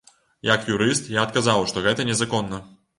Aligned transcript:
Як 0.49 0.65
юрыст, 0.77 1.11
я 1.19 1.27
адказаў, 1.27 1.69
што 1.73 1.87
гэта 1.87 2.11
незаконна. 2.13 2.67